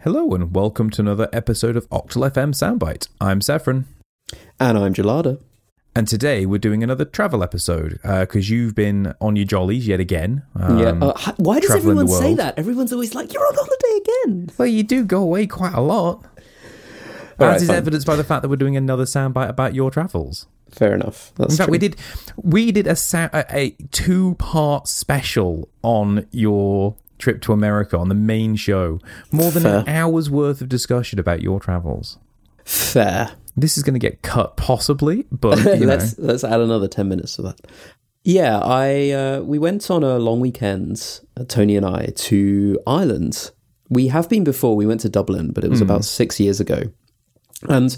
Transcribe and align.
Hello 0.00 0.32
and 0.34 0.54
welcome 0.54 0.90
to 0.90 1.02
another 1.02 1.28
episode 1.32 1.76
of 1.76 1.88
Octal 1.90 2.30
FM 2.30 2.54
Soundbite. 2.54 3.08
I'm 3.20 3.40
Saffron, 3.40 3.86
And 4.58 4.78
I'm 4.78 4.94
Gelada. 4.94 5.40
and 5.94 6.08
today 6.08 6.46
we're 6.46 6.58
doing 6.58 6.82
another 6.82 7.04
travel 7.04 7.42
episode 7.42 7.98
because 8.02 8.48
you've 8.48 8.74
been 8.74 9.14
on 9.20 9.36
your 9.36 9.44
jollies 9.44 9.86
yet 9.86 10.00
again. 10.00 10.42
Um, 10.54 10.78
yeah. 10.78 10.90
Uh, 11.00 11.32
why 11.36 11.60
does 11.60 11.70
everyone 11.70 12.08
say 12.08 12.34
that? 12.34 12.58
Everyone's 12.58 12.92
always 12.92 13.14
like, 13.14 13.32
"You're 13.32 13.46
on 13.46 13.54
holiday 13.54 14.00
again." 14.26 14.50
well, 14.56 14.68
you 14.68 14.82
do 14.82 15.04
go 15.04 15.22
away 15.22 15.46
quite 15.46 15.74
a 15.74 15.80
lot, 15.80 16.24
All 17.38 17.46
as 17.46 17.52
right, 17.52 17.56
is 17.62 17.66
fine. 17.68 17.76
evidenced 17.76 18.06
by 18.06 18.16
the 18.16 18.24
fact 18.24 18.42
that 18.42 18.48
we're 18.48 18.56
doing 18.56 18.76
another 18.76 19.04
soundbite 19.04 19.48
about 19.50 19.74
your 19.74 19.90
travels. 19.90 20.46
Fair 20.70 20.94
enough. 20.94 21.32
That's 21.36 21.54
In 21.54 21.58
fact, 21.58 21.66
true. 21.68 21.72
we 21.72 21.78
did 21.78 21.96
we 22.36 22.72
did 22.72 22.86
a, 22.86 22.96
a, 23.34 23.44
a 23.50 23.70
two 23.90 24.34
part 24.36 24.86
special 24.88 25.68
on 25.82 26.26
your 26.30 26.94
trip 27.20 27.40
to 27.42 27.52
America 27.52 27.96
on 27.96 28.08
the 28.08 28.14
main 28.14 28.56
show. 28.56 28.98
More 29.30 29.50
than 29.50 29.66
an 29.66 29.88
hour's 29.88 30.28
worth 30.28 30.60
of 30.60 30.68
discussion 30.68 31.18
about 31.18 31.40
your 31.40 31.60
travels. 31.60 32.18
fair. 32.64 33.32
This 33.56 33.76
is 33.76 33.82
going 33.82 33.94
to 33.94 34.00
get 34.00 34.22
cut, 34.22 34.56
possibly, 34.56 35.26
but 35.30 35.62
let's 35.64 36.18
let's 36.18 36.44
add 36.44 36.60
another 36.60 36.88
ten 36.88 37.08
minutes 37.08 37.36
to 37.36 37.42
that. 37.42 37.60
Yeah, 38.22 38.58
I 38.58 39.10
uh, 39.10 39.40
we 39.40 39.58
went 39.58 39.90
on 39.90 40.02
a 40.02 40.18
long 40.18 40.40
weekend, 40.40 41.20
uh, 41.36 41.44
Tony 41.44 41.76
and 41.76 41.86
I, 41.86 42.06
to 42.06 42.78
Ireland. 42.86 43.50
We 43.88 44.08
have 44.08 44.28
been 44.28 44.44
before. 44.44 44.76
We 44.76 44.86
went 44.86 45.00
to 45.00 45.08
Dublin, 45.08 45.52
but 45.52 45.64
it 45.64 45.70
was 45.70 45.80
about 45.80 46.04
six 46.04 46.38
years 46.38 46.60
ago, 46.60 46.82
and 47.68 47.96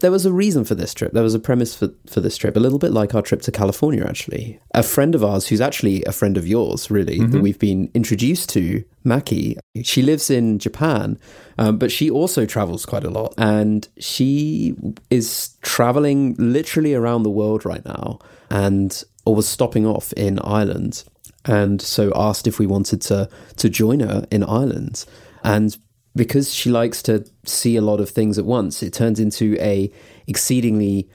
there 0.00 0.10
was 0.10 0.26
a 0.26 0.32
reason 0.32 0.64
for 0.64 0.74
this 0.74 0.92
trip. 0.92 1.12
There 1.12 1.22
was 1.22 1.34
a 1.34 1.38
premise 1.38 1.74
for, 1.76 1.90
for 2.06 2.20
this 2.20 2.36
trip, 2.36 2.56
a 2.56 2.60
little 2.60 2.78
bit 2.78 2.92
like 2.92 3.14
our 3.14 3.22
trip 3.22 3.42
to 3.42 3.52
California, 3.52 4.04
actually. 4.04 4.60
A 4.74 4.82
friend 4.82 5.14
of 5.14 5.24
ours, 5.24 5.48
who's 5.48 5.60
actually 5.60 6.04
a 6.04 6.12
friend 6.12 6.36
of 6.36 6.46
yours, 6.46 6.90
really, 6.90 7.20
that 7.26 7.40
we've 7.40 7.58
been 7.58 7.90
introduced 7.94 8.48
to, 8.50 8.84
Maki, 9.04 9.56
she 9.82 10.02
lives 10.02 10.30
in 10.30 10.58
Japan, 10.58 11.18
um, 11.58 11.78
but 11.78 11.92
she 11.92 12.10
also 12.10 12.44
travels 12.44 12.84
quite 12.84 13.04
a 13.04 13.10
lot. 13.10 13.34
And 13.38 13.88
she 13.98 14.74
is 15.10 15.56
traveling 15.62 16.34
literally 16.38 16.94
around 16.94 17.22
the 17.22 17.30
world 17.30 17.64
right 17.64 17.84
now 17.84 18.18
and 18.50 19.02
or 19.26 19.34
was 19.34 19.48
stopping 19.48 19.86
off 19.86 20.12
in 20.14 20.38
Ireland. 20.40 21.04
And 21.44 21.80
so 21.80 22.12
asked 22.14 22.46
if 22.46 22.58
we 22.58 22.66
wanted 22.66 23.00
to 23.02 23.28
to 23.56 23.68
join 23.68 24.00
her 24.00 24.26
in 24.30 24.42
Ireland. 24.44 25.04
And 25.42 25.76
because 26.16 26.52
she 26.52 26.70
likes 26.70 27.02
to 27.04 27.24
see 27.44 27.76
a 27.76 27.80
lot 27.82 28.00
of 28.00 28.10
things 28.10 28.38
at 28.38 28.44
once, 28.44 28.82
it 28.82 28.92
turns 28.92 29.18
into 29.20 29.56
a 29.60 29.90
exceedingly 30.26 31.08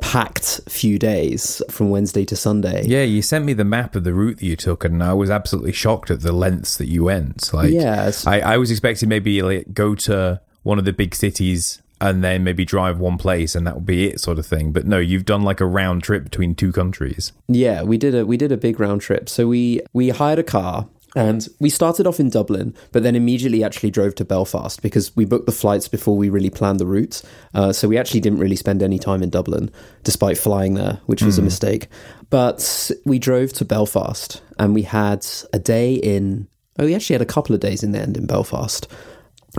packed 0.00 0.60
few 0.68 0.98
days 0.98 1.60
from 1.70 1.90
Wednesday 1.90 2.24
to 2.24 2.36
Sunday. 2.36 2.84
Yeah, 2.86 3.02
you 3.02 3.20
sent 3.22 3.44
me 3.44 3.52
the 3.52 3.64
map 3.64 3.96
of 3.96 4.04
the 4.04 4.14
route 4.14 4.38
that 4.38 4.46
you 4.46 4.56
took, 4.56 4.84
and 4.84 5.02
I 5.02 5.12
was 5.12 5.30
absolutely 5.30 5.72
shocked 5.72 6.10
at 6.10 6.20
the 6.20 6.32
lengths 6.32 6.76
that 6.78 6.86
you 6.88 7.04
went. 7.04 7.52
Like, 7.52 7.70
Yes. 7.70 8.26
I, 8.26 8.40
I 8.40 8.56
was 8.58 8.70
expecting 8.70 9.08
maybe 9.08 9.42
like 9.42 9.72
go 9.72 9.94
to 9.96 10.40
one 10.62 10.78
of 10.78 10.84
the 10.84 10.92
big 10.92 11.14
cities 11.14 11.82
and 12.00 12.22
then 12.22 12.44
maybe 12.44 12.64
drive 12.64 13.00
one 13.00 13.18
place, 13.18 13.56
and 13.56 13.66
that 13.66 13.74
would 13.74 13.86
be 13.86 14.06
it, 14.06 14.20
sort 14.20 14.38
of 14.38 14.46
thing. 14.46 14.70
But 14.70 14.86
no, 14.86 14.98
you've 14.98 15.24
done 15.24 15.42
like 15.42 15.60
a 15.60 15.66
round 15.66 16.04
trip 16.04 16.22
between 16.22 16.54
two 16.54 16.70
countries. 16.70 17.32
Yeah, 17.48 17.82
we 17.82 17.98
did 17.98 18.14
a 18.14 18.24
we 18.24 18.36
did 18.36 18.52
a 18.52 18.56
big 18.56 18.78
round 18.78 19.00
trip. 19.00 19.28
So 19.28 19.48
we 19.48 19.80
we 19.92 20.10
hired 20.10 20.38
a 20.38 20.44
car 20.44 20.88
and 21.16 21.48
we 21.58 21.70
started 21.70 22.06
off 22.06 22.20
in 22.20 22.28
Dublin, 22.28 22.74
but 22.92 23.02
then 23.02 23.16
immediately 23.16 23.64
actually 23.64 23.90
drove 23.90 24.14
to 24.16 24.24
Belfast 24.24 24.82
because 24.82 25.14
we 25.16 25.24
booked 25.24 25.46
the 25.46 25.52
flights 25.52 25.88
before 25.88 26.16
we 26.16 26.28
really 26.28 26.50
planned 26.50 26.80
the 26.80 26.86
route. 26.86 27.22
Uh, 27.54 27.72
so 27.72 27.88
we 27.88 27.96
actually 27.96 28.20
didn't 28.20 28.38
really 28.38 28.56
spend 28.56 28.82
any 28.82 28.98
time 28.98 29.22
in 29.22 29.30
Dublin, 29.30 29.70
despite 30.04 30.36
flying 30.36 30.74
there, 30.74 31.00
which 31.06 31.22
was 31.22 31.38
a 31.38 31.42
mistake. 31.42 31.88
But 32.30 32.90
we 33.06 33.18
drove 33.18 33.52
to 33.54 33.64
Belfast 33.64 34.42
and 34.58 34.74
we 34.74 34.82
had 34.82 35.26
a 35.52 35.58
day 35.58 35.94
in. 35.94 36.46
Oh, 36.78 36.84
we 36.84 36.94
actually 36.94 37.14
had 37.14 37.22
a 37.22 37.26
couple 37.26 37.54
of 37.54 37.60
days 37.60 37.82
in 37.82 37.92
the 37.92 38.00
end 38.00 38.16
in 38.16 38.26
Belfast 38.26 38.86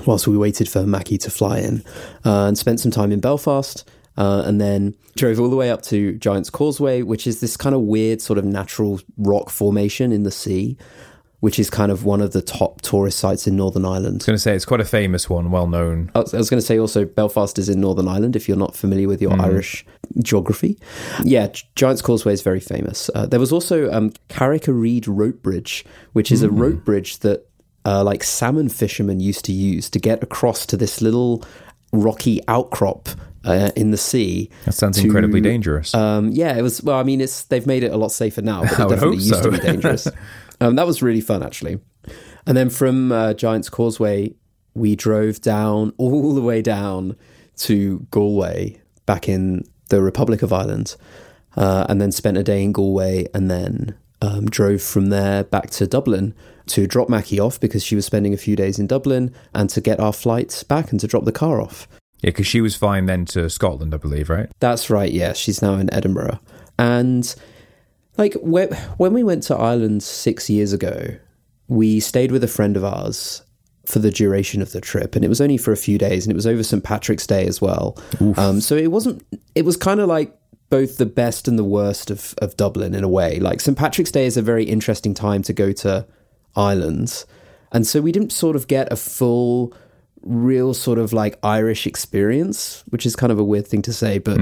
whilst 0.05 0.27
we 0.27 0.37
waited 0.37 0.69
for 0.69 0.83
Maki 0.83 1.19
to 1.19 1.31
fly 1.31 1.59
in 1.59 1.83
uh, 2.23 2.45
and 2.45 2.57
spent 2.57 2.79
some 2.79 2.91
time 2.91 3.11
in 3.11 3.19
Belfast. 3.19 3.89
Uh, 4.17 4.43
and 4.45 4.59
then 4.59 4.93
drove 5.15 5.39
all 5.39 5.49
the 5.49 5.55
way 5.55 5.71
up 5.71 5.81
to 5.81 6.17
Giant's 6.17 6.49
Causeway, 6.49 7.03
which 7.03 7.25
is 7.25 7.39
this 7.39 7.55
kind 7.55 7.73
of 7.73 7.81
weird 7.81 8.21
sort 8.21 8.37
of 8.37 8.43
natural 8.43 8.99
rock 9.17 9.49
formation 9.49 10.11
in 10.11 10.23
the 10.23 10.31
sea, 10.31 10.77
which 11.39 11.57
is 11.57 11.69
kind 11.69 11.91
of 11.91 12.03
one 12.03 12.21
of 12.21 12.33
the 12.33 12.41
top 12.41 12.81
tourist 12.81 13.17
sites 13.17 13.47
in 13.47 13.55
Northern 13.55 13.85
Ireland. 13.85 14.15
I 14.15 14.17
was 14.17 14.25
going 14.25 14.35
to 14.35 14.39
say 14.39 14.55
it's 14.55 14.65
quite 14.65 14.81
a 14.81 14.85
famous 14.85 15.29
one, 15.29 15.51
well 15.51 15.67
known. 15.67 16.11
I 16.13 16.19
was, 16.19 16.33
was 16.33 16.49
going 16.49 16.59
to 16.59 16.65
say 16.65 16.77
also 16.77 17.05
Belfast 17.05 17.57
is 17.57 17.69
in 17.69 17.79
Northern 17.79 18.07
Ireland 18.07 18.35
if 18.35 18.47
you're 18.47 18.57
not 18.57 18.75
familiar 18.75 19.07
with 19.07 19.21
your 19.21 19.39
Irish 19.41 19.85
geography. 20.21 20.77
Yeah, 21.23 21.47
Giant's 21.75 22.01
Causeway 22.01 22.33
is 22.33 22.41
very 22.41 22.59
famous. 22.59 23.09
Uh, 23.15 23.25
there 23.25 23.39
was 23.39 23.53
also 23.53 23.91
um, 23.91 24.11
Carrick-a-Rede 24.27 25.07
Rope 25.07 25.41
Bridge, 25.41 25.85
which 26.13 26.31
is 26.31 26.43
a 26.43 26.49
rope 26.49 26.83
bridge 26.83 27.19
that 27.19 27.45
uh, 27.85 28.03
like 28.03 28.23
salmon 28.23 28.67
fishermen 28.67 29.19
used 29.19 29.45
to 29.45 29.53
use 29.53 29.89
to 29.89 29.99
get 29.99 30.21
across 30.21 30.65
to 30.65 30.75
this 30.75 31.01
little 31.01 31.43
rocky 31.93 32.41
outcrop 32.47 33.09
uh, 33.45 33.71
in 33.75 33.91
the 33.91 33.97
sea. 33.97 34.49
That 34.65 34.73
sounds 34.73 34.97
to- 34.99 35.05
incredibly 35.05 35.41
dangerous. 35.41 35.93
Um, 35.93 36.29
yeah, 36.31 36.57
it 36.57 36.61
was. 36.61 36.83
Well, 36.83 36.97
I 36.97 37.03
mean, 37.03 37.21
it's 37.21 37.43
they've 37.43 37.65
made 37.65 37.83
it 37.83 37.91
a 37.91 37.97
lot 37.97 38.11
safer 38.11 38.41
now, 38.41 38.63
but 38.63 38.71
it 38.79 38.89
definitely 38.89 39.17
used 39.17 39.29
so. 39.35 39.43
to 39.43 39.51
be 39.51 39.59
dangerous. 39.59 40.07
um, 40.61 40.75
that 40.75 40.87
was 40.87 41.01
really 41.01 41.21
fun, 41.21 41.43
actually. 41.43 41.79
And 42.45 42.57
then 42.57 42.69
from 42.69 43.11
uh, 43.11 43.33
Giant's 43.33 43.69
Causeway, 43.69 44.33
we 44.73 44.95
drove 44.95 45.41
down 45.41 45.93
all 45.97 46.33
the 46.33 46.41
way 46.41 46.61
down 46.61 47.15
to 47.57 48.07
Galway, 48.11 48.81
back 49.05 49.27
in 49.27 49.63
the 49.89 50.01
Republic 50.01 50.41
of 50.41 50.53
Ireland, 50.53 50.95
uh, 51.57 51.85
and 51.89 51.99
then 51.99 52.11
spent 52.11 52.37
a 52.37 52.43
day 52.43 52.63
in 52.63 52.71
Galway, 52.71 53.27
and 53.33 53.49
then 53.51 53.97
um, 54.21 54.45
drove 54.45 54.81
from 54.81 55.07
there 55.07 55.43
back 55.43 55.69
to 55.71 55.87
Dublin 55.87 56.33
to 56.67 56.85
drop 56.87 57.07
Maki 57.07 57.43
off 57.43 57.59
because 57.59 57.83
she 57.83 57.95
was 57.95 58.05
spending 58.05 58.33
a 58.33 58.37
few 58.37 58.55
days 58.55 58.79
in 58.79 58.87
Dublin, 58.87 59.33
and 59.53 59.69
to 59.71 59.81
get 59.81 59.99
our 59.99 60.13
flights 60.13 60.63
back 60.63 60.91
and 60.91 60.99
to 61.01 61.07
drop 61.07 61.25
the 61.25 61.31
car 61.31 61.61
off. 61.61 61.87
yeah, 62.21 62.29
because 62.29 62.47
she 62.47 62.61
was 62.61 62.75
flying 62.75 63.05
then 63.05 63.25
to 63.25 63.49
Scotland, 63.49 63.93
I 63.93 63.97
believe, 63.97 64.29
right? 64.29 64.49
That's 64.59 64.89
right. 64.89 65.11
Yeah, 65.11 65.33
she's 65.33 65.61
now 65.61 65.73
in 65.73 65.93
Edinburgh. 65.93 66.39
And 66.77 67.35
like 68.19 68.33
whe- 68.35 68.71
when 68.97 69.13
we 69.13 69.23
went 69.23 69.43
to 69.43 69.55
Ireland 69.55 70.03
six 70.03 70.49
years 70.49 70.73
ago, 70.73 71.15
we 71.67 71.99
stayed 71.99 72.31
with 72.31 72.43
a 72.43 72.47
friend 72.47 72.77
of 72.77 72.83
ours 72.83 73.41
for 73.85 73.99
the 73.99 74.11
duration 74.11 74.61
of 74.61 74.71
the 74.71 74.81
trip, 74.81 75.15
and 75.15 75.25
it 75.25 75.29
was 75.29 75.41
only 75.41 75.57
for 75.57 75.71
a 75.71 75.77
few 75.77 75.97
days, 75.97 76.25
and 76.25 76.31
it 76.31 76.35
was 76.35 76.45
over 76.45 76.61
St 76.61 76.83
Patrick's 76.83 77.25
Day 77.25 77.47
as 77.47 77.59
well. 77.59 77.97
Um, 78.37 78.61
so 78.61 78.75
it 78.75 78.91
wasn't. 78.91 79.25
It 79.55 79.65
was 79.65 79.77
kind 79.77 79.99
of 79.99 80.07
like 80.07 80.35
both 80.69 80.97
the 80.97 81.05
best 81.07 81.47
and 81.47 81.57
the 81.57 81.63
worst 81.63 82.11
of 82.11 82.35
of 82.41 82.55
Dublin 82.57 82.93
in 82.93 83.03
a 83.03 83.09
way. 83.09 83.39
Like 83.39 83.61
St 83.61 83.77
Patrick's 83.77 84.11
Day 84.11 84.25
is 84.25 84.37
a 84.37 84.41
very 84.41 84.65
interesting 84.65 85.13
time 85.15 85.41
to 85.43 85.53
go 85.53 85.71
to 85.71 86.05
Ireland, 86.55 87.25
and 87.71 87.87
so 87.87 88.01
we 88.01 88.11
didn't 88.11 88.31
sort 88.31 88.55
of 88.55 88.67
get 88.67 88.91
a 88.93 88.95
full 88.95 89.73
real 90.21 90.73
sort 90.73 90.99
of 90.99 91.13
like 91.13 91.39
Irish 91.43 91.87
experience, 91.87 92.83
which 92.89 93.05
is 93.05 93.15
kind 93.15 93.31
of 93.31 93.39
a 93.39 93.43
weird 93.43 93.65
thing 93.65 93.81
to 93.83 93.93
say, 93.93 94.17
but 94.19 94.37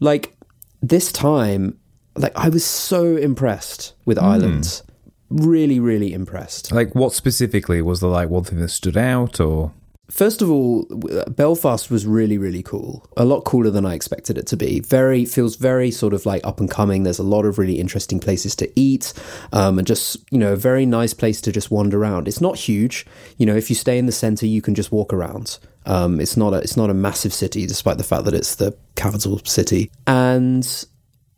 like 0.00 0.34
this 0.80 1.12
time, 1.12 1.78
like 2.18 2.32
I 2.36 2.48
was 2.48 2.64
so 2.64 3.16
impressed 3.16 3.94
with 4.04 4.18
Ireland. 4.18 4.82
Really, 5.28 5.80
really 5.80 6.12
impressed. 6.12 6.70
Like, 6.70 6.94
what 6.94 7.12
specifically 7.12 7.82
was 7.82 7.98
the 7.98 8.06
like 8.06 8.28
one 8.28 8.44
thing 8.44 8.60
that 8.60 8.68
stood 8.68 8.96
out, 8.96 9.40
or 9.40 9.72
First 10.08 10.40
of 10.40 10.48
all, 10.48 10.84
Belfast 11.28 11.90
was 11.90 12.06
really, 12.06 12.38
really 12.38 12.62
cool. 12.62 13.04
A 13.16 13.24
lot 13.24 13.40
cooler 13.40 13.70
than 13.70 13.84
I 13.84 13.94
expected 13.94 14.38
it 14.38 14.46
to 14.46 14.56
be. 14.56 14.78
Very 14.78 15.24
feels 15.24 15.56
very 15.56 15.90
sort 15.90 16.14
of 16.14 16.24
like 16.24 16.46
up 16.46 16.60
and 16.60 16.70
coming. 16.70 17.02
There's 17.02 17.18
a 17.18 17.24
lot 17.24 17.44
of 17.44 17.58
really 17.58 17.80
interesting 17.80 18.20
places 18.20 18.54
to 18.56 18.70
eat, 18.76 19.12
um, 19.52 19.78
and 19.78 19.86
just 19.86 20.16
you 20.30 20.38
know, 20.38 20.52
a 20.52 20.56
very 20.56 20.86
nice 20.86 21.12
place 21.12 21.40
to 21.40 21.50
just 21.50 21.72
wander 21.72 21.98
around. 21.98 22.28
It's 22.28 22.40
not 22.40 22.56
huge. 22.56 23.04
You 23.36 23.46
know, 23.46 23.56
if 23.56 23.68
you 23.68 23.74
stay 23.74 23.98
in 23.98 24.06
the 24.06 24.12
center, 24.12 24.46
you 24.46 24.62
can 24.62 24.76
just 24.76 24.92
walk 24.92 25.12
around. 25.12 25.58
Um, 25.86 26.20
it's 26.20 26.36
not 26.36 26.54
a 26.54 26.58
it's 26.58 26.76
not 26.76 26.88
a 26.88 26.94
massive 26.94 27.34
city, 27.34 27.66
despite 27.66 27.98
the 27.98 28.04
fact 28.04 28.26
that 28.26 28.34
it's 28.34 28.54
the 28.54 28.76
capital 28.94 29.40
city. 29.44 29.90
And 30.06 30.86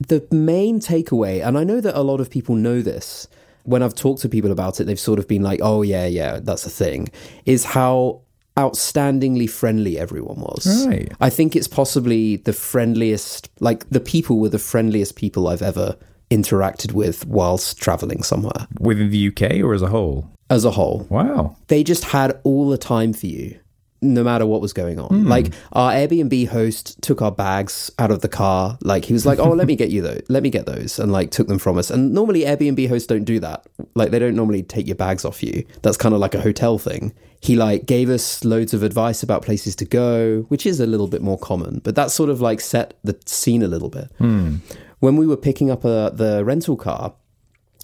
the 0.01 0.27
main 0.31 0.81
takeaway, 0.81 1.45
and 1.47 1.59
I 1.59 1.65
know 1.65 1.81
that 1.81 1.99
a 1.99 2.03
lot 2.03 2.21
of 2.21 2.31
people 2.31 2.55
know 2.55 2.83
this, 2.83 3.29
when 3.65 3.83
I've 3.83 3.95
talked 3.95 4.23
to 4.23 4.29
people 4.29 4.51
about 4.51 4.81
it, 4.81 4.85
they've 4.85 4.99
sort 4.99 5.19
of 5.19 5.29
been 5.29 5.43
like, 5.43 5.61
oh, 5.63 5.83
yeah, 5.83 6.07
yeah, 6.07 6.41
that's 6.43 6.65
a 6.65 6.71
thing, 6.71 7.09
is 7.45 7.65
how 7.65 8.21
outstandingly 8.57 9.49
friendly 9.49 9.99
everyone 9.99 10.41
was. 10.41 10.87
Right. 10.87 11.13
I 11.21 11.31
think 11.31 11.55
it's 11.55 11.69
possibly 11.69 12.37
the 12.37 12.53
friendliest, 12.53 13.51
like 13.61 13.89
the 13.91 14.01
people 14.01 14.39
were 14.41 14.49
the 14.49 14.59
friendliest 14.59 15.17
people 15.17 15.49
I've 15.49 15.63
ever 15.63 15.97
interacted 16.31 16.93
with 16.93 17.27
whilst 17.27 17.81
traveling 17.81 18.23
somewhere 18.23 18.67
within 18.81 19.11
the 19.11 19.29
UK 19.29 19.63
or 19.65 19.73
as 19.75 19.81
a 19.83 19.87
whole? 19.87 20.31
as 20.51 20.65
a 20.65 20.71
whole 20.71 21.07
Wow. 21.09 21.57
they 21.69 21.83
just 21.83 22.05
had 22.05 22.39
all 22.45 22.69
the 22.69 22.77
time 22.77 23.13
for 23.15 23.27
you 23.27 23.59
no 24.01 24.23
matter 24.23 24.47
what 24.47 24.61
was 24.61 24.73
going 24.73 24.99
on. 24.99 25.09
Hmm. 25.09 25.27
Like 25.27 25.53
our 25.73 25.93
airbnb 25.93 26.49
host 26.49 27.01
took 27.03 27.21
our 27.21 27.33
bags 27.33 27.91
out 27.99 28.11
of 28.11 28.21
the 28.21 28.29
car. 28.29 28.79
Like 28.83 29.05
he 29.05 29.13
was 29.13 29.27
like 29.27 29.39
oh 29.39 29.51
let 29.51 29.67
me 29.67 29.77
get 29.77 29.91
you 29.91 30.03
those 30.03 30.23
let 30.29 30.43
me 30.43 30.51
get 30.51 30.67
those 30.67 30.99
and 30.99 31.11
like 31.13 31.31
took 31.31 31.49
them 31.49 31.59
from 31.59 31.79
us. 31.79 31.91
And 31.91 32.13
normally 32.13 32.43
airbnb 32.43 32.89
hosts 32.89 33.07
don't 33.07 33.25
do 33.25 33.41
that. 33.41 33.67
Like 33.95 34.11
they 34.11 34.19
don't 34.19 34.37
normally 34.37 34.63
take 34.63 34.87
your 34.87 34.97
bags 34.97 35.25
off 35.25 35.43
you. 35.43 35.65
That's 35.83 35.97
kind 35.97 36.15
of 36.15 36.21
like 36.21 36.35
a 36.35 36.41
hotel 36.41 36.79
thing. 36.79 37.15
He 37.41 37.57
like 37.57 37.87
gave 37.87 38.11
us 38.11 38.45
loads 38.45 38.75
of 38.75 38.83
advice 38.83 39.23
about 39.23 39.43
places 39.45 39.77
to 39.77 39.85
go 39.85 40.43
which 40.49 40.67
is 40.67 40.81
a 40.81 40.87
little 40.87 41.09
bit 41.09 41.23
more 41.23 41.39
common 41.39 41.81
but 41.81 41.95
that 41.95 42.11
sort 42.11 42.31
of 42.31 42.41
like 42.41 42.61
set 42.61 42.95
the 43.05 43.19
scene 43.27 43.63
a 43.63 43.69
little 43.69 43.91
bit. 43.91 44.11
Hmm. 44.19 44.57
When 45.01 45.17
we 45.17 45.29
were 45.29 45.37
picking 45.37 45.71
up 45.71 45.85
a, 45.85 46.11
the 46.13 46.45
rental 46.45 46.77
car 46.77 47.15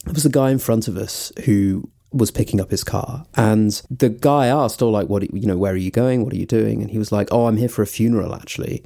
there 0.05 0.15
was 0.15 0.27
a 0.27 0.31
guy 0.31 0.51
in 0.51 0.59
front 0.59 0.87
of 0.87 0.97
us 0.97 1.33
who 1.45 1.89
was 2.15 2.31
picking 2.31 2.61
up 2.61 2.71
his 2.71 2.85
car, 2.85 3.27
and 3.35 3.83
the 3.91 4.09
guy 4.09 4.47
asked, 4.47 4.83
"Oh, 4.83 4.91
like, 4.91 5.09
what? 5.09 5.23
You 5.35 5.47
know, 5.47 5.59
where 5.59 5.73
are 5.73 5.77
you 5.77 5.91
going? 5.91 6.25
What 6.25 6.33
are 6.33 6.39
you 6.39 6.47
doing?" 6.47 6.81
And 6.81 6.91
he 6.91 6.99
was 6.99 7.11
like, 7.11 7.29
"Oh, 7.33 7.47
I'm 7.47 7.57
here 7.57 7.69
for 7.69 7.83
a 7.83 7.87
funeral, 7.87 8.35
actually." 8.35 8.83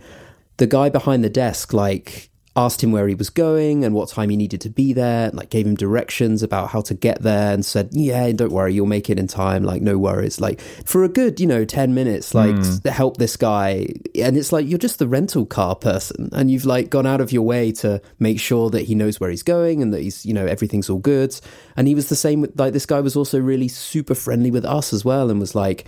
The 0.56 0.66
guy 0.66 0.88
behind 0.88 1.22
the 1.22 1.30
desk, 1.30 1.72
like, 1.72 2.30
asked 2.58 2.82
him 2.82 2.90
where 2.90 3.06
he 3.06 3.14
was 3.14 3.30
going 3.30 3.84
and 3.84 3.94
what 3.94 4.08
time 4.08 4.30
he 4.30 4.36
needed 4.36 4.60
to 4.62 4.68
be 4.68 4.92
there, 4.92 5.28
and, 5.28 5.34
like 5.34 5.48
gave 5.48 5.64
him 5.64 5.76
directions 5.76 6.42
about 6.42 6.70
how 6.70 6.80
to 6.80 6.94
get 6.94 7.22
there 7.22 7.54
and 7.54 7.64
said, 7.64 7.90
Yeah, 7.92 8.30
don't 8.32 8.52
worry, 8.52 8.74
you'll 8.74 8.86
make 8.86 9.08
it 9.08 9.18
in 9.18 9.28
time, 9.28 9.62
like 9.62 9.80
no 9.80 9.96
worries. 9.96 10.40
Like 10.40 10.60
for 10.60 11.04
a 11.04 11.08
good, 11.08 11.38
you 11.38 11.46
know, 11.46 11.64
ten 11.64 11.94
minutes, 11.94 12.34
like 12.34 12.56
hmm. 12.56 12.78
to 12.82 12.90
help 12.90 13.16
this 13.16 13.36
guy. 13.36 13.86
And 14.16 14.36
it's 14.36 14.52
like 14.52 14.66
you're 14.66 14.78
just 14.78 14.98
the 14.98 15.06
rental 15.06 15.46
car 15.46 15.76
person 15.76 16.30
and 16.32 16.50
you've 16.50 16.64
like 16.64 16.90
gone 16.90 17.06
out 17.06 17.20
of 17.20 17.30
your 17.30 17.42
way 17.42 17.70
to 17.72 18.02
make 18.18 18.40
sure 18.40 18.70
that 18.70 18.82
he 18.82 18.94
knows 18.94 19.20
where 19.20 19.30
he's 19.30 19.44
going 19.44 19.80
and 19.80 19.94
that 19.94 20.02
he's, 20.02 20.26
you 20.26 20.34
know, 20.34 20.46
everything's 20.46 20.90
all 20.90 20.98
good. 20.98 21.38
And 21.76 21.86
he 21.86 21.94
was 21.94 22.08
the 22.08 22.16
same 22.16 22.40
with 22.40 22.58
like 22.58 22.72
this 22.72 22.86
guy 22.86 23.00
was 23.00 23.14
also 23.14 23.38
really 23.38 23.68
super 23.68 24.16
friendly 24.16 24.50
with 24.50 24.64
us 24.64 24.92
as 24.92 25.04
well 25.04 25.30
and 25.30 25.38
was 25.38 25.54
like 25.54 25.86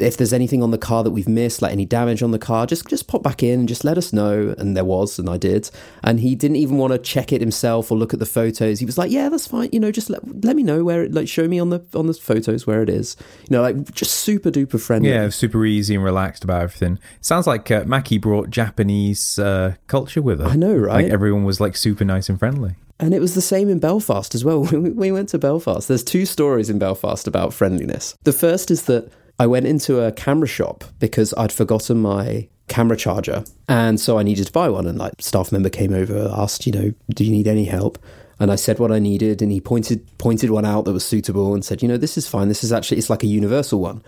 if 0.00 0.16
there's 0.16 0.32
anything 0.32 0.62
on 0.62 0.70
the 0.70 0.78
car 0.78 1.04
that 1.04 1.10
we've 1.10 1.28
missed, 1.28 1.62
like 1.62 1.72
any 1.72 1.84
damage 1.84 2.22
on 2.22 2.30
the 2.30 2.38
car, 2.38 2.66
just 2.66 2.86
just 2.86 3.08
pop 3.08 3.22
back 3.22 3.42
in 3.42 3.60
and 3.60 3.68
just 3.68 3.84
let 3.84 3.98
us 3.98 4.12
know. 4.12 4.54
And 4.58 4.76
there 4.76 4.84
was, 4.84 5.18
and 5.18 5.28
I 5.28 5.36
did. 5.36 5.70
And 6.02 6.20
he 6.20 6.34
didn't 6.34 6.56
even 6.56 6.78
want 6.78 6.92
to 6.92 6.98
check 6.98 7.32
it 7.32 7.40
himself 7.40 7.90
or 7.90 7.98
look 7.98 8.12
at 8.12 8.20
the 8.20 8.26
photos. 8.26 8.80
He 8.80 8.86
was 8.86 8.98
like, 8.98 9.10
"Yeah, 9.10 9.28
that's 9.28 9.46
fine. 9.46 9.68
You 9.72 9.80
know, 9.80 9.90
just 9.90 10.10
let, 10.10 10.44
let 10.44 10.56
me 10.56 10.62
know 10.62 10.84
where 10.84 11.04
it, 11.04 11.12
like 11.12 11.28
show 11.28 11.48
me 11.48 11.58
on 11.58 11.70
the 11.70 11.84
on 11.94 12.06
the 12.06 12.14
photos 12.14 12.66
where 12.66 12.82
it 12.82 12.88
is. 12.88 13.16
You 13.48 13.56
know, 13.56 13.62
like 13.62 13.92
just 13.92 14.14
super 14.14 14.50
duper 14.50 14.80
friendly. 14.80 15.10
Yeah, 15.10 15.28
super 15.30 15.64
easy 15.64 15.94
and 15.94 16.04
relaxed 16.04 16.44
about 16.44 16.62
everything. 16.62 16.98
Sounds 17.20 17.46
like 17.46 17.70
uh, 17.70 17.84
Maki 17.84 18.20
brought 18.20 18.50
Japanese 18.50 19.38
uh, 19.38 19.74
culture 19.86 20.22
with 20.22 20.40
her. 20.40 20.46
I 20.46 20.56
know, 20.56 20.74
right? 20.74 21.04
Like 21.04 21.12
everyone 21.12 21.44
was 21.44 21.60
like 21.60 21.76
super 21.76 22.04
nice 22.04 22.28
and 22.28 22.38
friendly. 22.38 22.74
And 23.00 23.14
it 23.14 23.20
was 23.20 23.34
the 23.34 23.40
same 23.40 23.68
in 23.68 23.78
Belfast 23.78 24.34
as 24.34 24.44
well. 24.44 24.64
We 24.98 25.12
went 25.12 25.28
to 25.30 25.38
Belfast, 25.38 25.86
there's 25.86 26.02
two 26.02 26.26
stories 26.26 26.70
in 26.70 26.78
Belfast 26.78 27.26
about 27.26 27.54
friendliness. 27.54 28.16
The 28.24 28.32
first 28.32 28.70
is 28.70 28.82
that 28.84 29.12
I 29.38 29.46
went 29.46 29.66
into 29.66 30.00
a 30.00 30.12
camera 30.12 30.48
shop 30.48 30.84
because 30.98 31.32
I'd 31.34 31.52
forgotten 31.52 31.98
my 31.98 32.48
camera 32.66 32.96
charger. 32.96 33.44
And 33.68 33.98
so 34.00 34.18
I 34.18 34.22
needed 34.22 34.46
to 34.46 34.52
buy 34.52 34.68
one. 34.68 34.86
And 34.86 34.98
like 34.98 35.14
staff 35.20 35.52
member 35.52 35.70
came 35.70 35.92
over, 35.94 36.30
asked, 36.36 36.66
you 36.66 36.72
know, 36.72 36.92
do 37.10 37.24
you 37.24 37.30
need 37.30 37.46
any 37.48 37.64
help? 37.64 37.98
And 38.40 38.52
I 38.52 38.56
said 38.56 38.78
what 38.78 38.92
I 38.92 39.00
needed, 39.00 39.42
and 39.42 39.50
he 39.50 39.60
pointed 39.60 40.06
pointed 40.18 40.50
one 40.50 40.64
out 40.64 40.84
that 40.84 40.92
was 40.92 41.04
suitable 41.04 41.54
and 41.54 41.64
said, 41.64 41.82
you 41.82 41.88
know, 41.88 41.96
this 41.96 42.16
is 42.16 42.28
fine. 42.28 42.46
This 42.46 42.62
is 42.62 42.72
actually 42.72 42.98
it's 42.98 43.10
like 43.10 43.24
a 43.24 43.26
universal 43.26 43.80
one. 43.80 44.00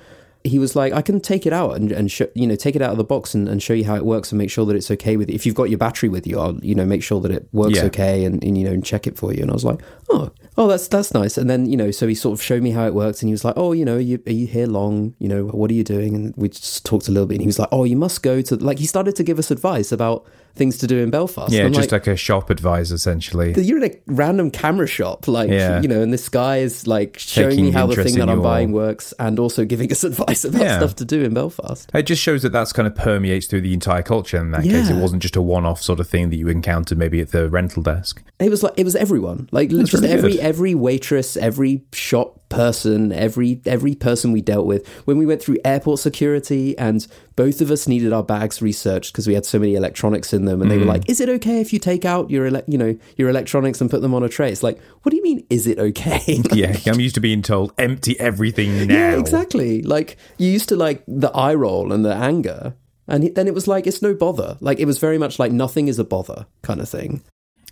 He 0.45 0.59
was 0.59 0.75
like, 0.77 0.93
I 0.93 1.03
can 1.03 1.21
take 1.21 1.47
it 1.47 1.53
out 1.53 1.77
and, 1.77 1.91
and 1.93 2.11
show, 2.11 2.29
you 2.35 2.47
know 2.47 2.55
take 2.55 2.77
it 2.77 2.81
out 2.81 2.93
of 2.93 2.97
the 2.97 3.05
box 3.05 3.35
and, 3.35 3.49
and 3.49 3.61
show 3.63 3.75
you 3.75 3.85
how 3.85 3.97
it 3.97 4.07
works 4.07 4.31
and 4.31 4.39
make 4.39 4.49
sure 4.51 4.65
that 4.67 4.77
it's 4.77 4.91
okay 4.93 5.17
with 5.17 5.29
it. 5.29 5.35
If 5.35 5.47
you've 5.47 5.57
got 5.57 5.69
your 5.69 5.79
battery 5.79 6.09
with 6.09 6.27
you, 6.29 6.39
I'll 6.39 6.57
you 6.65 6.75
know 6.77 6.87
make 6.87 7.03
sure 7.03 7.21
that 7.23 7.31
it 7.33 7.49
works 7.53 7.77
Yeah. 7.77 7.85
okay 7.87 8.25
and, 8.25 8.43
and 8.45 8.57
you 8.57 8.65
know 8.65 8.73
and 8.73 8.85
check 8.85 9.07
it 9.09 9.17
for 9.19 9.35
you. 9.35 9.43
And 9.43 9.51
I 9.51 9.55
was 9.55 9.65
like, 9.65 9.81
oh, 10.11 10.31
oh, 10.61 10.69
that's 10.69 10.89
that's 10.89 11.15
nice. 11.15 11.39
And 11.39 11.49
then 11.49 11.65
you 11.65 11.77
know, 11.77 11.91
so 11.91 12.07
he 12.07 12.15
sort 12.15 12.39
of 12.39 12.43
showed 12.43 12.63
me 12.63 12.71
how 12.71 12.87
it 12.87 12.93
works, 12.93 13.23
and 13.23 13.29
he 13.29 13.33
was 13.33 13.45
like, 13.45 13.55
oh, 13.57 13.73
you 13.73 13.85
know, 13.85 13.97
you, 13.97 14.23
are 14.27 14.33
you 14.33 14.47
here 14.47 14.67
long? 14.67 15.15
You 15.19 15.29
know, 15.29 15.47
what 15.47 15.71
are 15.71 15.75
you 15.75 15.83
doing? 15.83 16.15
And 16.15 16.35
we 16.37 16.51
just 16.51 16.85
talked 16.85 17.09
a 17.09 17.11
little 17.11 17.27
bit. 17.27 17.37
And 17.37 17.41
he 17.41 17.47
was 17.47 17.59
like, 17.59 17.71
oh, 17.73 17.85
you 17.85 17.97
must 17.97 18.23
go 18.23 18.43
to 18.43 18.57
like 18.57 18.79
he 18.79 18.87
started 18.87 19.17
to 19.17 19.25
give 19.25 19.39
us 19.39 19.51
advice 19.51 19.91
about 19.91 20.27
things 20.55 20.79
to 20.79 20.87
do 20.87 20.99
in 20.99 21.11
Belfast. 21.11 21.53
Yeah, 21.53 21.65
I'm 21.65 21.73
just 21.73 21.91
like, 21.93 22.07
like, 22.07 22.15
a 22.15 22.17
shop 22.17 22.51
advisor 22.51 22.95
essentially. 22.95 23.55
you're 23.61 23.79
in 23.83 23.91
a 23.91 23.97
random 24.07 24.51
camera 24.51 24.87
shop, 24.87 25.27
like 25.29 25.49
Yeah. 25.51 25.81
you 25.81 25.89
know, 25.89 26.03
and 26.03 26.13
this 26.13 26.29
guy 26.29 26.59
is 26.59 26.87
like 26.87 27.19
showing 27.19 27.51
Taking 27.51 27.65
me 27.67 27.71
how 27.71 27.87
the 27.87 28.03
thing 28.03 28.15
that 28.19 28.29
I'm 28.29 28.37
your- 28.39 28.43
buying 28.45 28.73
works, 28.73 29.15
and 29.19 29.39
also 29.39 29.65
giving 29.65 29.91
us 29.93 30.05
advice 30.11 30.45
about 30.45 30.61
Yeah. 30.63 30.79
stuff 30.79 30.97
to 30.97 31.05
do 31.05 31.23
in 31.23 31.35
Belfast. 31.35 31.89
It 31.95 32.03
just 32.03 32.23
shows 32.23 32.43
that 32.43 32.51
that's 32.53 32.73
kind 32.73 32.87
of 32.87 32.95
permeates 32.95 33.47
through 33.47 33.63
the 33.63 33.73
entire 33.75 34.03
culture. 34.03 34.39
In 34.39 34.51
that 34.51 34.65
case, 34.65 34.91
it 34.91 34.97
wasn't 34.97 35.23
just 35.23 35.37
a 35.37 35.43
one-off 35.43 35.81
sort 35.83 36.01
of 36.01 36.09
thing 36.09 36.31
that 36.31 36.37
you 36.37 36.49
encountered 36.49 36.99
maybe 36.99 37.21
at 37.21 37.31
the 37.31 37.49
rental 37.49 37.83
desk. 37.83 38.23
It 38.39 38.51
was 38.51 38.63
like 38.63 38.75
it 38.77 38.85
was 38.85 38.97
everyone, 38.97 39.49
like 39.53 39.71
just 39.71 39.93
really 39.93 40.09
every 40.09 40.33
good. 40.33 40.41
every 40.41 40.75
waitress, 40.75 41.37
every 41.37 41.85
shop 41.93 42.40
person, 42.51 43.11
every 43.13 43.63
every 43.65 43.95
person 43.95 44.33
we 44.33 44.43
dealt 44.43 44.67
with. 44.67 44.87
When 45.07 45.17
we 45.17 45.25
went 45.25 45.43
through 45.43 45.57
airport 45.65 46.01
security, 46.01 46.77
and 46.77 47.07
both 47.37 47.63
of 47.63 47.71
us 47.71 47.89
needed 47.89 48.13
our 48.13 48.23
bags 48.23 48.61
researched 48.61 49.13
because 49.13 49.27
we 49.27 49.33
had 49.33 49.47
so 49.47 49.59
many 49.59 49.75
electronics 49.75 50.35
in 50.35 50.45
them, 50.45 50.61
and 50.61 50.71
they 50.71 50.77
Mm. 50.77 50.81
were 50.81 50.87
like, 50.87 51.09
"Is 51.09 51.21
it 51.21 51.31
okay 51.31 51.61
if 51.63 51.73
you 51.73 51.79
take 51.79 52.05
out 52.05 52.31
your 52.31 52.47
ele- 52.47 52.63
you 52.67 52.77
know 52.77 52.95
your 53.17 53.31
electronics 53.31 53.81
and 53.81 53.89
put 53.91 54.03
them 54.03 54.13
on 54.13 54.23
a 54.23 54.29
tray?" 54.29 54.51
It's 54.53 54.63
like, 54.63 54.79
what 55.03 55.11
do 55.11 55.17
you 55.17 55.23
mean? 55.23 55.47
Is 55.49 55.67
it 55.67 55.79
okay? 55.79 56.43
Yeah, 56.53 56.77
I'm 56.87 57.01
used 57.01 57.15
to 57.15 57.21
being 57.21 57.41
told 57.43 57.73
empty 57.79 58.19
everything 58.21 58.87
now. 58.87 58.95
Yeah, 58.95 59.19
exactly. 59.19 59.83
Like 59.83 60.19
you 60.37 60.51
used 60.51 60.69
to 60.69 60.77
like 60.77 61.03
the 61.09 61.31
eye 61.31 61.55
roll 61.55 61.93
and 61.93 62.05
the 62.05 62.15
anger, 62.15 62.75
and 63.09 63.35
then 63.35 63.47
it 63.47 63.55
was 63.55 63.67
like 63.67 63.87
it's 63.87 64.03
no 64.03 64.13
bother. 64.13 64.57
Like 64.61 64.79
it 64.81 64.87
was 64.87 64.99
very 64.99 65.17
much 65.17 65.39
like 65.39 65.53
nothing 65.53 65.89
is 65.89 65.99
a 65.99 66.05
bother 66.05 66.47
kind 66.63 66.81
of 66.81 66.89
thing. 66.89 67.23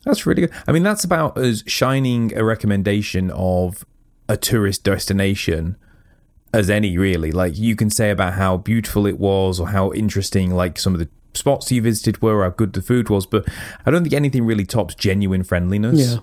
That's 0.04 0.24
really 0.24 0.42
good. 0.42 0.52
I 0.66 0.72
mean, 0.72 0.84
that's 0.84 1.04
about 1.04 1.36
as 1.36 1.64
shining 1.66 2.32
a 2.36 2.44
recommendation 2.44 3.30
of 3.32 3.84
a 4.28 4.36
tourist 4.36 4.84
destination 4.84 5.76
as 6.52 6.70
any, 6.70 6.96
really. 6.96 7.32
Like, 7.32 7.58
you 7.58 7.76
can 7.76 7.90
say 7.90 8.10
about 8.10 8.34
how 8.34 8.56
beautiful 8.56 9.06
it 9.06 9.18
was 9.18 9.60
or 9.60 9.68
how 9.68 9.92
interesting, 9.92 10.50
like, 10.50 10.78
some 10.78 10.94
of 10.94 11.00
the 11.00 11.08
spots 11.34 11.70
you 11.70 11.82
visited 11.82 12.22
were, 12.22 12.42
how 12.42 12.50
good 12.50 12.72
the 12.72 12.82
food 12.82 13.10
was, 13.10 13.26
but 13.26 13.46
I 13.84 13.90
don't 13.90 14.02
think 14.02 14.14
anything 14.14 14.44
really 14.44 14.64
tops 14.64 14.94
genuine 14.94 15.44
friendliness. 15.44 16.14
Yeah 16.14 16.18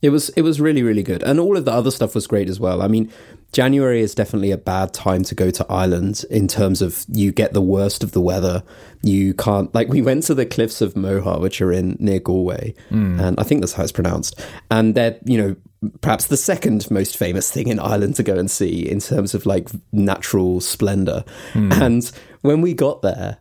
it 0.00 0.10
was 0.10 0.28
it 0.30 0.42
was 0.42 0.60
really 0.60 0.82
really 0.82 1.02
good, 1.02 1.22
and 1.22 1.40
all 1.40 1.56
of 1.56 1.64
the 1.64 1.72
other 1.72 1.90
stuff 1.90 2.14
was 2.14 2.26
great 2.26 2.48
as 2.48 2.60
well. 2.60 2.82
I 2.82 2.88
mean, 2.88 3.12
January 3.52 4.02
is 4.02 4.14
definitely 4.14 4.50
a 4.50 4.58
bad 4.58 4.92
time 4.92 5.22
to 5.24 5.34
go 5.34 5.50
to 5.50 5.66
Ireland 5.70 6.24
in 6.30 6.48
terms 6.48 6.82
of 6.82 7.04
you 7.08 7.32
get 7.32 7.54
the 7.54 7.62
worst 7.62 8.04
of 8.04 8.12
the 8.12 8.20
weather. 8.20 8.62
You 9.02 9.32
can't 9.32 9.74
like 9.74 9.88
we 9.88 10.02
went 10.02 10.24
to 10.24 10.34
the 10.34 10.44
cliffs 10.44 10.82
of 10.82 10.96
Moher, 10.96 11.40
which 11.40 11.62
are 11.62 11.72
in 11.72 11.96
near 11.98 12.20
Galway, 12.20 12.74
hmm. 12.90 13.18
and 13.18 13.40
I 13.40 13.44
think 13.44 13.62
that's 13.62 13.72
how 13.72 13.82
it's 13.82 13.92
pronounced. 13.92 14.38
And 14.70 14.94
they're 14.94 15.18
you 15.24 15.38
know 15.38 15.56
perhaps 16.00 16.26
the 16.26 16.36
second 16.36 16.90
most 16.90 17.16
famous 17.16 17.50
thing 17.50 17.68
in 17.68 17.78
Ireland 17.78 18.16
to 18.16 18.22
go 18.22 18.36
and 18.36 18.50
see 18.50 18.88
in 18.88 19.00
terms 19.00 19.34
of 19.34 19.46
like 19.46 19.70
natural 19.92 20.60
splendor. 20.60 21.24
Hmm. 21.52 21.72
And 21.72 22.12
when 22.42 22.60
we 22.60 22.74
got 22.74 23.00
there, 23.00 23.38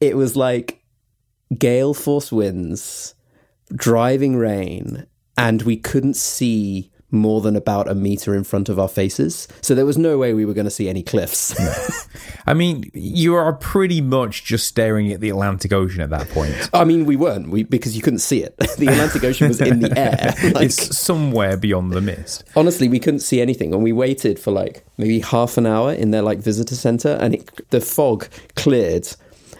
it 0.00 0.16
was 0.16 0.36
like 0.36 0.84
gale 1.58 1.94
force 1.94 2.30
winds, 2.30 3.14
driving 3.74 4.36
rain, 4.36 5.06
and 5.36 5.62
we 5.62 5.76
couldn't 5.76 6.16
see 6.16 6.92
more 7.10 7.40
than 7.40 7.56
about 7.56 7.88
a 7.88 7.94
meter 7.94 8.34
in 8.34 8.44
front 8.44 8.68
of 8.68 8.78
our 8.78 8.88
faces. 8.88 9.48
So 9.62 9.74
there 9.74 9.86
was 9.86 9.98
no 9.98 10.18
way 10.18 10.34
we 10.34 10.44
were 10.44 10.54
going 10.54 10.64
to 10.66 10.70
see 10.70 10.88
any 10.88 11.02
cliffs. 11.02 11.54
I 12.46 12.54
mean, 12.54 12.90
you 12.94 13.34
are 13.34 13.52
pretty 13.52 14.00
much 14.00 14.44
just 14.44 14.66
staring 14.66 15.12
at 15.12 15.20
the 15.20 15.30
Atlantic 15.30 15.72
Ocean 15.72 16.00
at 16.00 16.10
that 16.10 16.28
point. 16.30 16.54
I 16.72 16.84
mean, 16.84 17.06
we 17.06 17.16
weren't 17.16 17.50
we 17.50 17.62
because 17.64 17.96
you 17.96 18.02
couldn't 18.02 18.20
see 18.20 18.42
it. 18.42 18.54
The 18.80 18.86
Atlantic 18.86 19.22
Ocean 19.24 19.48
was 19.48 19.60
in 19.60 19.80
the 19.80 19.98
air. 19.98 20.52
Like, 20.52 20.66
it's 20.66 20.96
somewhere 20.96 21.56
beyond 21.58 21.92
the 21.92 22.00
mist. 22.00 22.44
honestly, 22.56 22.88
we 22.88 22.98
couldn't 22.98 23.20
see 23.20 23.40
anything, 23.42 23.74
and 23.74 23.82
we 23.82 23.92
waited 23.92 24.38
for 24.38 24.52
like 24.52 24.84
maybe 24.96 25.20
half 25.20 25.58
an 25.58 25.66
hour 25.66 25.92
in 25.92 26.12
their 26.12 26.22
like 26.22 26.38
visitor 26.38 26.74
center, 26.74 27.18
and 27.20 27.34
it, 27.34 27.70
the 27.70 27.80
fog 27.80 28.26
cleared. 28.56 29.06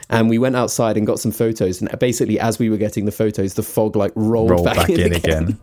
And 0.09 0.29
we 0.31 0.39
went 0.39 0.57
outside 0.57 0.97
and 0.97 1.07
got 1.07 1.21
some 1.21 1.33
photos, 1.33 1.81
and 1.83 1.99
basically, 1.99 2.41
as 2.41 2.59
we 2.59 2.71
were 2.71 2.79
getting 2.79 3.05
the 3.05 3.13
photos, 3.13 3.55
the 3.55 3.63
fog 3.63 3.95
like 3.95 4.13
rolled, 4.15 4.51
Roll 4.51 4.65
back, 4.65 4.77
back 4.77 4.91
in, 4.91 5.01
in 5.01 5.13
again. 5.13 5.43
again. 5.45 5.59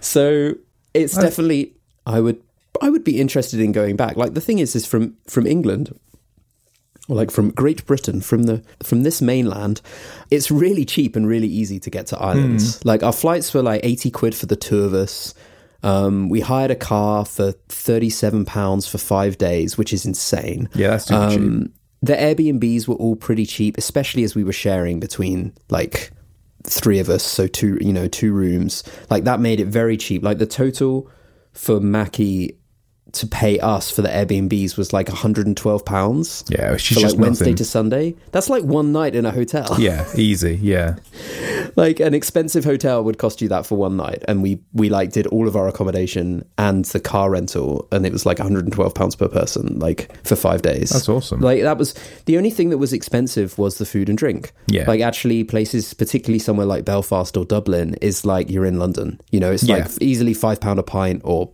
So 0.00 0.54
it's 0.94 1.16
definitely 1.16 1.74
I 2.06 2.20
would 2.20 2.42
I 2.80 2.90
would 2.90 3.04
be 3.04 3.20
interested 3.20 3.60
in 3.60 3.72
going 3.72 3.96
back. 3.96 4.16
Like 4.16 4.34
the 4.34 4.40
thing 4.40 4.58
is, 4.58 4.74
is 4.74 4.86
from 4.86 5.16
from 5.26 5.46
England 5.46 5.98
or 7.08 7.16
like 7.16 7.30
from 7.30 7.50
Great 7.50 7.84
Britain, 7.86 8.20
from 8.20 8.44
the 8.44 8.62
from 8.82 9.02
this 9.02 9.20
mainland, 9.20 9.80
it's 10.30 10.50
really 10.50 10.84
cheap 10.84 11.16
and 11.16 11.26
really 11.26 11.48
easy 11.48 11.78
to 11.80 11.90
get 11.90 12.06
to 12.08 12.18
Ireland. 12.18 12.80
Like 12.84 13.02
our 13.02 13.12
flights 13.12 13.52
were 13.52 13.62
like 13.62 13.80
eighty 13.84 14.10
quid 14.10 14.34
for 14.34 14.46
the 14.46 14.56
two 14.56 14.82
of 14.84 14.94
us. 14.94 15.34
Um, 15.82 16.28
we 16.28 16.40
hired 16.40 16.70
a 16.70 16.76
car 16.76 17.24
for 17.24 17.52
thirty 17.68 18.10
seven 18.10 18.44
pounds 18.44 18.86
for 18.86 18.98
five 18.98 19.38
days, 19.38 19.76
which 19.76 19.92
is 19.92 20.06
insane. 20.06 20.68
Yeah, 20.74 20.90
that's 20.90 21.06
cheap. 21.06 21.16
Um, 21.16 21.72
the 22.02 22.14
Airbnbs 22.14 22.88
were 22.88 22.94
all 22.94 23.16
pretty 23.16 23.44
cheap, 23.44 23.76
especially 23.76 24.24
as 24.24 24.34
we 24.34 24.44
were 24.44 24.52
sharing 24.52 25.00
between 25.00 25.52
like 25.68 26.12
three 26.64 26.98
of 26.98 27.08
us, 27.08 27.22
so 27.22 27.46
two, 27.46 27.78
you 27.80 27.92
know, 27.92 28.08
two 28.08 28.32
rooms. 28.32 28.82
Like 29.08 29.24
that 29.24 29.40
made 29.40 29.60
it 29.60 29.66
very 29.66 29.96
cheap. 29.96 30.22
Like 30.22 30.38
the 30.38 30.46
total 30.46 31.10
for 31.52 31.80
Maki 31.80 32.56
to 33.12 33.26
pay 33.26 33.58
us 33.58 33.90
for 33.90 34.02
the 34.02 34.08
Airbnbs 34.08 34.76
was 34.76 34.92
like 34.92 35.08
112 35.08 35.84
pounds. 35.84 36.44
Yeah, 36.48 36.76
she's 36.76 37.00
for 37.00 37.08
like 37.08 37.18
Wednesday 37.18 37.46
nothing. 37.46 37.56
to 37.56 37.64
Sunday. 37.64 38.14
That's 38.30 38.48
like 38.48 38.62
one 38.62 38.92
night 38.92 39.14
in 39.16 39.26
a 39.26 39.32
hotel. 39.32 39.76
Yeah, 39.78 40.06
easy. 40.16 40.56
Yeah. 40.56 40.96
like 41.76 42.00
an 42.00 42.14
expensive 42.14 42.64
hotel 42.64 43.02
would 43.04 43.18
cost 43.18 43.40
you 43.42 43.48
that 43.48 43.66
for 43.66 43.76
one 43.76 43.96
night 43.96 44.22
and 44.28 44.42
we 44.42 44.60
we 44.72 44.88
like 44.88 45.12
did 45.12 45.26
all 45.28 45.46
of 45.48 45.56
our 45.56 45.68
accommodation 45.68 46.44
and 46.58 46.84
the 46.86 47.00
car 47.00 47.30
rental 47.30 47.86
and 47.92 48.04
it 48.06 48.12
was 48.12 48.24
like 48.26 48.38
112 48.38 48.94
pounds 48.94 49.16
per 49.16 49.28
person 49.28 49.78
like 49.78 50.10
for 50.26 50.36
5 50.36 50.62
days 50.62 50.90
That's 50.90 51.08
awesome. 51.08 51.40
like 51.40 51.62
that 51.62 51.78
was 51.78 51.94
the 52.26 52.36
only 52.36 52.50
thing 52.50 52.70
that 52.70 52.78
was 52.78 52.92
expensive 52.92 53.58
was 53.58 53.78
the 53.78 53.86
food 53.86 54.08
and 54.08 54.16
drink 54.18 54.52
Yeah. 54.68 54.84
like 54.86 55.00
actually 55.00 55.44
places 55.44 55.94
particularly 55.94 56.38
somewhere 56.38 56.66
like 56.66 56.84
Belfast 56.84 57.36
or 57.36 57.44
Dublin 57.44 57.94
is 58.00 58.24
like 58.24 58.50
you're 58.50 58.66
in 58.66 58.78
London 58.78 59.20
you 59.30 59.40
know 59.40 59.52
it's 59.52 59.64
Yeah. 59.64 59.76
like 59.76 59.90
easily 60.00 60.34
5 60.34 60.60
pound 60.60 60.78
a 60.78 60.82
pint 60.82 61.22
or 61.24 61.50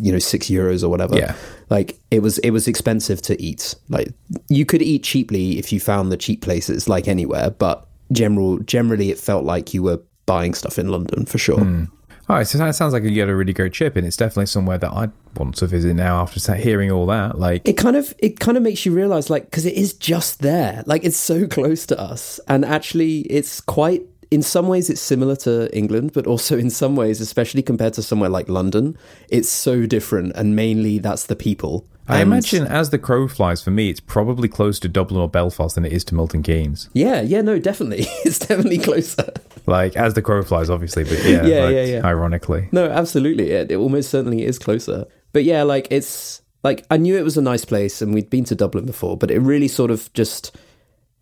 you 0.00 0.12
know 0.12 0.18
6 0.18 0.46
euros 0.48 0.82
or 0.82 0.88
whatever 0.88 1.16
Yeah. 1.16 1.34
like 1.70 1.98
it 2.10 2.20
was 2.22 2.38
it 2.38 2.50
was 2.50 2.66
expensive 2.68 3.22
to 3.22 3.40
eat 3.42 3.74
like 3.88 4.12
you 4.48 4.64
could 4.64 4.82
eat 4.82 5.02
cheaply 5.04 5.58
if 5.58 5.72
you 5.72 5.80
found 5.80 6.10
the 6.12 6.16
cheap 6.16 6.42
places 6.42 6.88
like 6.88 7.08
anywhere 7.08 7.50
but 7.50 7.86
general 8.12 8.58
generally 8.60 9.10
it 9.10 9.18
felt 9.18 9.44
like 9.44 9.74
you 9.74 9.82
were 9.82 10.00
buying 10.26 10.54
stuff 10.54 10.78
in 10.78 10.88
london 10.88 11.26
for 11.26 11.38
sure. 11.38 11.60
Hmm. 11.60 11.84
All 12.28 12.36
right, 12.36 12.46
so 12.46 12.58
that 12.58 12.74
sounds 12.74 12.92
like 12.92 13.04
you 13.04 13.20
had 13.20 13.30
a 13.30 13.34
really 13.34 13.54
great 13.54 13.72
trip, 13.72 13.96
and 13.96 14.06
it's 14.06 14.16
definitely 14.16 14.46
somewhere 14.46 14.76
that 14.76 14.92
I'd 14.92 15.12
want 15.38 15.56
to 15.56 15.66
visit 15.66 15.94
now 15.94 16.20
after 16.20 16.54
hearing 16.56 16.90
all 16.90 17.06
that. 17.06 17.38
Like, 17.38 17.66
it 17.66 17.78
kind 17.78 17.96
of 17.96 18.12
it 18.18 18.38
kind 18.38 18.58
of 18.58 18.62
makes 18.62 18.84
you 18.84 18.92
realize 18.92 19.30
like 19.30 19.46
because 19.46 19.64
it 19.64 19.72
is 19.72 19.94
just 19.94 20.40
there. 20.40 20.82
Like 20.84 21.04
it's 21.04 21.16
so 21.16 21.46
close 21.56 21.86
to 21.86 21.98
us 21.98 22.38
and 22.46 22.66
actually 22.66 23.20
it's 23.20 23.62
quite 23.62 24.02
in 24.30 24.42
some 24.42 24.68
ways 24.68 24.90
it's 24.90 25.00
similar 25.00 25.34
to 25.34 25.74
england 25.74 26.12
but 26.12 26.26
also 26.26 26.58
in 26.58 26.68
some 26.68 26.96
ways 26.96 27.18
especially 27.18 27.62
compared 27.62 27.94
to 27.94 28.02
somewhere 28.02 28.28
like 28.28 28.46
london 28.46 28.94
it's 29.30 29.48
so 29.48 29.86
different 29.86 30.32
and 30.36 30.54
mainly 30.54 30.98
that's 30.98 31.26
the 31.26 31.36
people 31.36 31.86
I 32.08 32.20
And- 32.20 32.22
imagine 32.32 32.66
as 32.66 32.90
the 32.90 32.98
crow 32.98 33.28
flies, 33.28 33.62
for 33.62 33.70
me, 33.70 33.90
it's 33.90 34.00
probably 34.00 34.48
closer 34.48 34.80
to 34.82 34.88
Dublin 34.88 35.20
or 35.20 35.28
Belfast 35.28 35.74
than 35.74 35.84
it 35.84 35.92
is 35.92 36.04
to 36.04 36.14
Milton 36.14 36.42
Keynes. 36.42 36.88
yeah 36.94 37.20
yeah 37.20 37.42
no 37.42 37.58
definitely 37.58 38.06
it's 38.24 38.38
definitely 38.38 38.78
closer 38.78 39.30
Like, 39.66 39.96
as 39.96 40.14
the 40.14 40.22
crow 40.22 40.42
flies, 40.42 40.70
obviously, 40.70 41.04
but 41.04 41.22
yeah, 41.24 41.44
Yeah, 41.52 41.64
like, 41.64 41.74
yeah, 41.74 41.84
yeah. 41.84 42.00
ironically. 42.06 42.68
No, 42.72 42.86
absolutely. 42.88 43.50
It, 43.50 43.70
it 43.70 43.76
almost 43.76 44.08
certainly 44.10 44.44
is 44.44 44.58
closer. 44.58 45.04
But 45.32 45.44
yeah, 45.44 45.62
like 45.64 45.86
it's 45.90 46.40
like 46.64 46.86
I 46.90 46.96
knew 46.96 47.16
it 47.18 47.22
was 47.24 47.36
a 47.36 47.42
nice 47.42 47.64
place 47.66 48.00
and 48.02 48.14
we'd 48.14 48.30
been 48.30 48.44
to 48.44 48.54
Dublin 48.54 48.86
before, 48.86 49.16
but 49.18 49.30
it 49.30 49.40
really 49.40 49.68
sort 49.68 49.90
of 49.90 50.10
just 50.14 50.56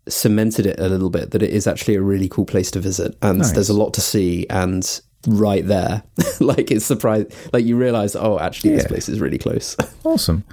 cemented 0.07 0.65
it 0.65 0.79
a 0.79 0.87
little 0.87 1.09
bit 1.09 1.31
that 1.31 1.43
it 1.43 1.49
is 1.49 1.67
actually 1.67 1.95
a 1.95 2.01
really 2.01 2.29
cool 2.29 2.45
place 2.45 2.71
to 2.71 2.79
visit 2.79 3.13
and 3.21 3.39
Nice. 3.39 3.51
there's 3.51 3.69
a 3.69 3.73
lot 3.73 3.93
to 3.95 4.01
see 4.01 4.45
and 4.49 5.01
right 5.27 5.67
there 5.67 6.01
like 6.39 6.71
it's 6.71 6.85
surprised 6.85 7.33
like 7.51 7.65
you 7.65 7.75
realize 7.75 8.15
oh 8.15 8.39
actually 8.39 8.69
this 8.75 8.87
place 8.87 9.09
is 9.09 9.19
really 9.19 9.37
close 9.37 9.75
Awesome. 10.05 10.45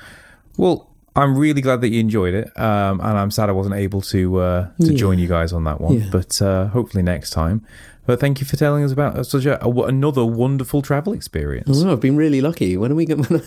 Well, 0.57 0.91
I'm 1.17 1.39
really 1.39 1.61
glad 1.61 1.81
that 1.83 1.91
you 1.91 2.01
enjoyed 2.01 2.35
it, 2.35 2.59
um, 2.59 3.01
and 3.01 3.17
I'm 3.19 3.31
sad 3.31 3.49
I 3.49 3.53
wasn't 3.53 3.77
able 3.77 4.01
to 4.03 4.39
uh, 4.41 4.63
to 4.81 4.93
Yeah. 4.93 4.97
join 4.97 5.19
you 5.19 5.29
guys 5.29 5.53
on 5.53 5.65
that 5.65 5.81
one. 5.81 6.01
Yeah. 6.01 6.09
But 6.11 6.41
uh, 6.43 6.67
hopefully 6.69 7.03
next 7.03 7.31
time. 7.31 7.63
But 8.07 8.21
thank 8.21 8.39
you 8.39 8.47
for 8.47 8.57
telling 8.57 8.85
us 8.85 8.93
about 8.93 9.25
such 9.27 9.47
a, 9.47 9.65
a 9.65 9.71
another 9.85 10.27
wonderful 10.27 10.83
travel 10.83 11.15
experience. 11.15 11.71
oh, 11.83 11.91
I've 11.91 12.01
been 12.01 12.17
really 12.19 12.43
lucky 12.43 12.77
when 12.77 12.93
are 12.93 12.95
we 12.95 13.07
going 13.07 13.25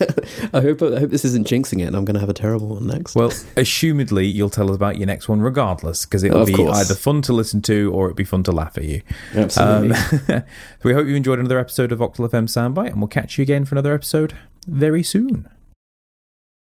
I 0.51 0.61
hope 0.61 0.81
I 0.81 0.97
hope 0.99 1.11
this 1.11 1.23
isn't 1.25 1.45
jinxing 1.45 1.79
it 1.79 1.83
and 1.83 1.95
I'm 1.95 2.05
going 2.05 2.15
to 2.15 2.19
have 2.19 2.29
a 2.29 2.33
terrible 2.33 2.69
one 2.69 2.87
next 2.87 3.13
Well, 3.13 3.29
assumedly, 3.29 4.33
you'll 4.33 4.49
tell 4.49 4.69
us 4.71 4.75
about 4.75 4.97
your 4.97 5.05
next 5.05 5.29
one 5.29 5.41
regardless, 5.41 6.05
because 6.05 6.23
it'll 6.23 6.41
Of 6.41 6.47
be 6.47 6.53
course. 6.55 6.75
either 6.75 6.95
fun 6.95 7.21
to 7.23 7.33
listen 7.33 7.61
to 7.63 7.91
or 7.93 8.05
it'll 8.07 8.15
be 8.15 8.23
fun 8.23 8.41
to 8.45 8.51
laugh 8.51 8.79
at 8.79 8.85
you. 8.85 9.01
absolutely 9.35 9.95
Um, 10.35 10.43
we 10.83 10.93
hope 10.93 11.05
you 11.05 11.13
enjoyed 11.15 11.37
another 11.37 11.59
episode 11.59 11.91
of 11.91 11.99
Octal 11.99 12.27
FM 12.27 12.45
Soundbite, 12.47 12.87
and 12.93 12.97
we'll 12.99 13.09
catch 13.09 13.37
you 13.37 13.43
again 13.43 13.63
for 13.63 13.75
another 13.75 13.93
episode 13.93 14.33
very 14.65 15.03
soon. 15.03 15.47